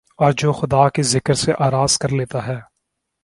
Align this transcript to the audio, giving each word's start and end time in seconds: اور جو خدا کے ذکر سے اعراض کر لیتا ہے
اور 0.19 0.31
جو 0.33 0.51
خدا 0.51 0.87
کے 0.89 1.03
ذکر 1.03 1.33
سے 1.33 1.51
اعراض 1.59 1.97
کر 1.97 2.09
لیتا 2.09 2.45
ہے 2.47 2.59